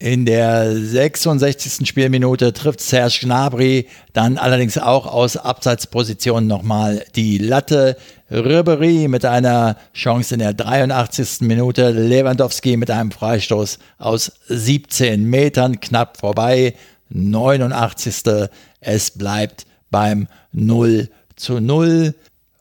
[0.00, 1.88] In der 66.
[1.88, 7.96] Spielminute trifft Serge Gnabry dann allerdings auch aus Abseitsposition nochmal die Latte.
[8.30, 11.40] Ribery mit einer Chance in der 83.
[11.40, 16.74] Minute, Lewandowski mit einem Freistoß aus 17 Metern knapp vorbei.
[17.08, 18.48] 89.
[18.80, 22.14] Es bleibt beim 0 zu 0.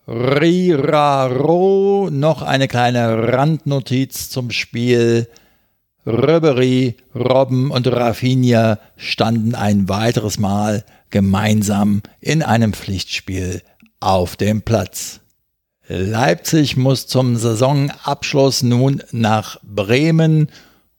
[0.07, 0.49] Riraro,
[2.11, 5.27] noch eine kleine Randnotiz zum Spiel.
[6.07, 13.61] Ribery, Robben und Rafinha standen ein weiteres Mal gemeinsam in einem Pflichtspiel
[13.99, 15.19] auf dem Platz.
[15.89, 20.49] Leipzig muss zum Saisonabschluss nun nach Bremen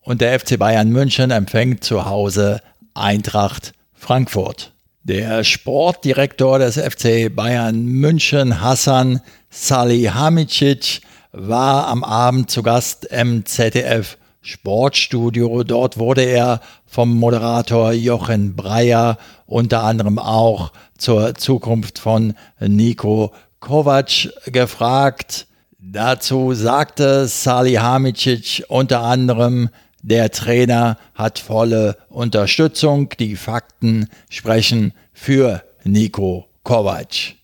[0.00, 2.60] und der FC Bayern München empfängt zu Hause
[2.92, 4.72] Eintracht Frankfurt.
[5.04, 11.00] Der Sportdirektor des FC Bayern München, Hassan Salihamidzic,
[11.32, 14.18] war am Abend zu Gast im ZDF
[14.48, 15.62] Sportstudio.
[15.62, 24.32] Dort wurde er vom Moderator Jochen Breyer unter anderem auch zur Zukunft von Nico Kovac
[24.46, 25.46] gefragt.
[25.78, 29.68] Dazu sagte Salihamidzic unter anderem,
[30.02, 33.10] der Trainer hat volle Unterstützung.
[33.18, 37.37] Die Fakten sprechen für Nico Kovac.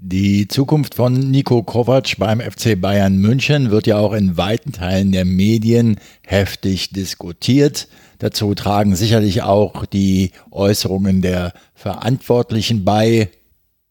[0.00, 5.10] Die Zukunft von Nico Kovac beim FC Bayern München wird ja auch in weiten Teilen
[5.10, 7.88] der Medien heftig diskutiert.
[8.20, 13.30] Dazu tragen sicherlich auch die Äußerungen der Verantwortlichen bei.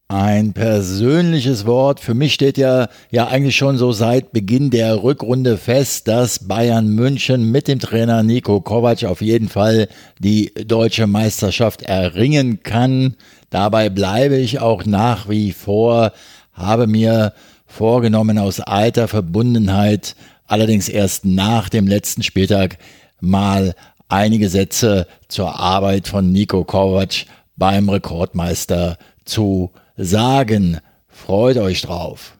[0.09, 1.99] Ein persönliches Wort.
[1.99, 6.87] Für mich steht ja, ja eigentlich schon so seit Beginn der Rückrunde fest, dass Bayern
[6.87, 9.89] München mit dem Trainer Nico Kovac auf jeden Fall
[10.19, 13.17] die deutsche Meisterschaft erringen kann.
[13.49, 16.11] Dabei bleibe ich auch nach wie vor,
[16.53, 17.33] habe mir
[17.65, 20.15] vorgenommen aus alter Verbundenheit,
[20.47, 22.77] allerdings erst nach dem letzten Spieltag
[23.19, 23.73] mal
[24.09, 27.25] einige Sätze zur Arbeit von Nico Kovac
[27.55, 30.79] beim Rekordmeister zu sagen.
[31.09, 32.36] Freut euch drauf.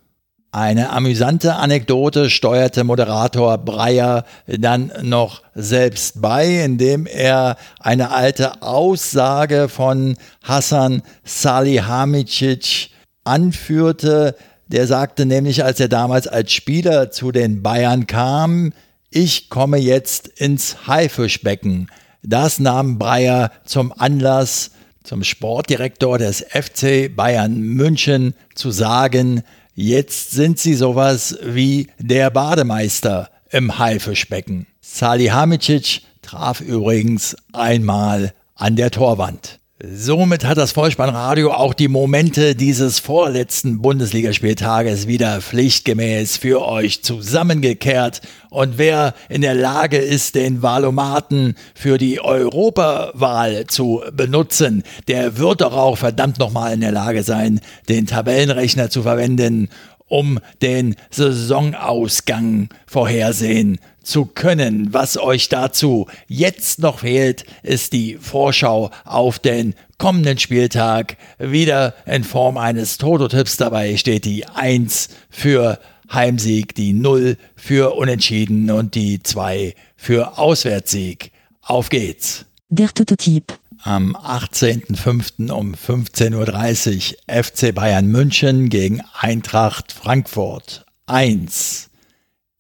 [0.58, 9.70] Eine amüsante Anekdote steuerte Moderator Breyer dann noch selbst bei, indem er eine alte Aussage
[9.70, 12.90] von Hassan Salihamidzic
[13.24, 14.36] anführte.
[14.66, 18.74] Der sagte nämlich, als er damals als Spieler zu den Bayern kam,
[19.12, 21.92] ich komme jetzt ins Haifischbecken.
[22.24, 24.72] Das nahm Breyer zum Anlass,
[25.04, 29.44] zum Sportdirektor des FC Bayern München zu sagen,
[29.78, 34.66] jetzt sind sie sowas wie der Bademeister im Haifischbecken.
[34.82, 39.60] Salihamidzic traf übrigens einmal an der Torwand.
[39.80, 48.22] Somit hat das Vollspannradio auch die Momente dieses vorletzten Bundesligaspieltages wieder pflichtgemäß für euch zusammengekehrt.
[48.50, 55.62] Und wer in der Lage ist, den Wahlomaten für die Europawahl zu benutzen, der wird
[55.62, 59.70] doch auch verdammt nochmal in der Lage sein, den Tabellenrechner zu verwenden,
[60.08, 63.78] um den Saisonausgang vorhersehen
[64.08, 64.94] zu können.
[64.94, 71.18] Was euch dazu jetzt noch fehlt, ist die Vorschau auf den kommenden Spieltag.
[71.38, 73.58] Wieder in Form eines Toto-Tipps.
[73.58, 75.80] Dabei steht die 1 für
[76.12, 81.32] Heimsieg, die 0 für Unentschieden und die 2 für Auswärtssieg.
[81.62, 82.46] Auf geht's.
[82.70, 83.60] Der Toto-Tipp.
[83.84, 85.52] Am 18.05.
[85.52, 91.87] um 15.30 Uhr FC Bayern München gegen Eintracht Frankfurt 1.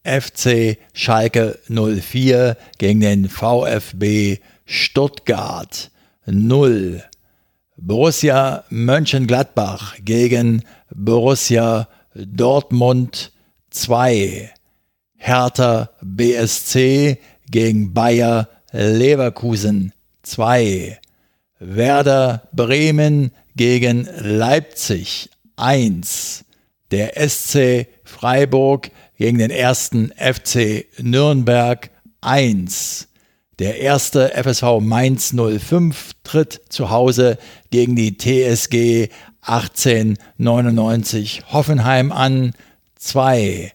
[0.07, 5.91] FC Schalke 04 gegen den VfB Stuttgart
[6.25, 7.03] 0.
[7.75, 10.63] Borussia Mönchengladbach gegen
[10.95, 13.31] Borussia Dortmund
[13.69, 14.51] 2.
[15.17, 19.93] Hertha BSC gegen Bayer Leverkusen
[20.23, 20.99] 2.
[21.59, 26.45] Werder Bremen gegen Leipzig 1.
[26.91, 31.89] Der SC Freiburg gegen den ersten FC Nürnberg
[32.21, 33.09] 1.
[33.59, 37.37] Der erste FSV Mainz 05 tritt zu Hause
[37.71, 39.09] gegen die TSG
[39.41, 42.53] 1899 Hoffenheim an
[42.95, 43.73] 2.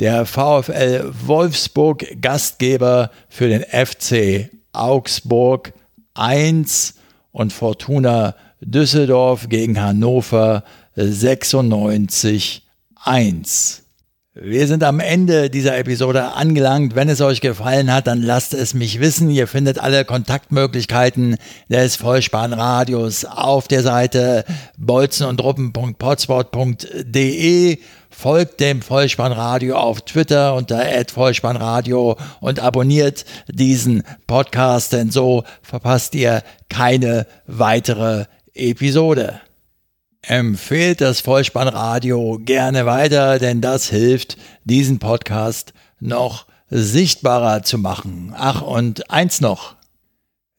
[0.00, 5.72] Der VfL Wolfsburg Gastgeber für den FC Augsburg
[6.14, 6.94] 1
[7.30, 10.64] und Fortuna Düsseldorf gegen Hannover
[10.94, 12.66] 96
[12.96, 13.81] 1.
[14.34, 16.94] Wir sind am Ende dieser Episode angelangt.
[16.94, 19.28] Wenn es euch gefallen hat, dann lasst es mich wissen.
[19.28, 21.36] Ihr findet alle Kontaktmöglichkeiten
[21.68, 24.46] des Vollspannradios auf der Seite
[24.78, 27.78] bolzenundruppen.potspot.de.
[28.08, 36.42] folgt dem Vollspannradio auf Twitter unter @vollspannradio und abonniert diesen Podcast, denn so verpasst ihr
[36.70, 38.24] keine weitere
[38.54, 39.42] Episode.
[40.24, 48.32] Empfehlt das Vollspannradio gerne weiter, denn das hilft, diesen Podcast noch sichtbarer zu machen.
[48.36, 49.74] Ach, und eins noch.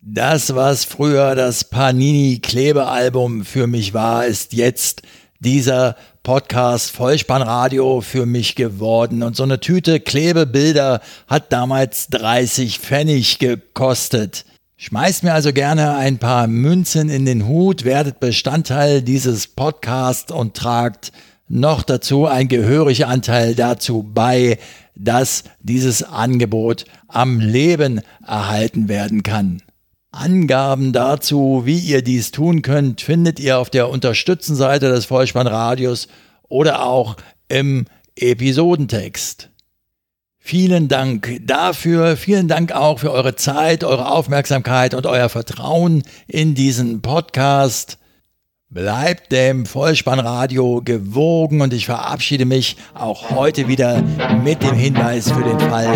[0.01, 5.01] Das, was früher das Panini-Klebealbum für mich war, ist jetzt
[5.39, 9.23] dieser Podcast Vollspannradio für mich geworden.
[9.23, 14.43] Und so eine Tüte Klebebilder hat damals 30 Pfennig gekostet.
[14.85, 20.57] Schmeißt mir also gerne ein paar Münzen in den Hut, werdet Bestandteil dieses Podcasts und
[20.57, 21.13] tragt
[21.47, 24.57] noch dazu einen gehörigen Anteil dazu bei,
[24.93, 29.61] dass dieses Angebot am Leben erhalten werden kann.
[30.11, 36.09] Angaben dazu, wie ihr dies tun könnt, findet ihr auf der Unterstützenseite des Vollspannradios
[36.49, 37.15] oder auch
[37.47, 37.85] im
[38.17, 39.49] Episodentext.
[40.45, 42.17] Vielen Dank dafür.
[42.17, 47.97] Vielen Dank auch für eure Zeit, eure Aufmerksamkeit und euer Vertrauen in diesen Podcast.
[48.69, 54.03] Bleibt dem Vollspannradio gewogen und ich verabschiede mich auch heute wieder
[54.43, 55.95] mit dem Hinweis für den Fall,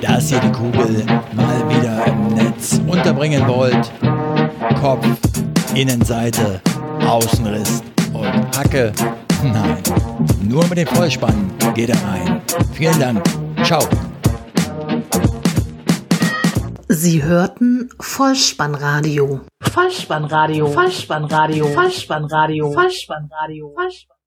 [0.00, 3.92] dass ihr die Kugel mal wieder im Netz unterbringen wollt.
[4.80, 5.06] Kopf,
[5.74, 6.62] Innenseite,
[7.06, 7.82] Außenriss
[8.14, 8.90] und Hacke.
[9.44, 9.82] Nein,
[10.48, 12.40] nur mit dem Vollspann geht er rein.
[12.72, 13.51] Vielen Dank.
[13.64, 13.80] Ciao.
[16.88, 19.40] Sie hörten Vollspannradio.
[19.60, 20.66] Vollspannradio.
[20.66, 21.66] Vollspannradio.
[21.74, 22.74] Vollspannradio.
[22.74, 23.74] Vollspannradio.
[23.74, 24.21] Vollspannradio.